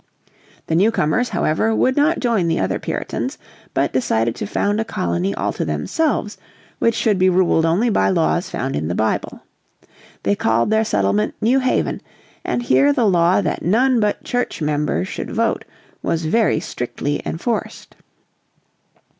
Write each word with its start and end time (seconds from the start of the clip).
The 0.65 0.73
newcomers 0.73 1.29
however, 1.29 1.75
would 1.75 1.95
not 1.95 2.19
join 2.19 2.47
the 2.47 2.59
other 2.59 2.79
Puritans, 2.79 3.37
but 3.75 3.93
decided 3.93 4.33
to 4.37 4.47
found 4.47 4.81
a 4.81 4.83
colony 4.83 5.35
all 5.35 5.53
to 5.53 5.63
themselves 5.63 6.39
which 6.79 6.95
should 6.95 7.19
be 7.19 7.29
ruled 7.29 7.67
only 7.67 7.87
by 7.91 8.09
laws 8.09 8.49
found 8.49 8.75
in 8.75 8.87
the 8.87 8.95
Bible. 8.95 9.43
They 10.23 10.35
called 10.35 10.71
their 10.71 10.83
settlement 10.85 11.35
New 11.39 11.59
Haven, 11.59 12.01
and 12.43 12.63
here 12.63 12.91
the 12.91 13.05
law 13.05 13.41
that 13.41 13.61
none 13.61 13.99
but 13.99 14.23
church 14.23 14.59
members 14.59 15.07
should 15.07 15.29
vote 15.29 15.65
was 16.01 16.25
very 16.25 16.59
strictly 16.59 17.21
enforced. 17.23 17.95